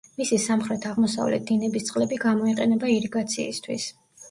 [0.19, 3.89] მისი სამხრეთ-აღმოსავლეთ დინების წყლები გამოიყენება ირიგაციისთვის.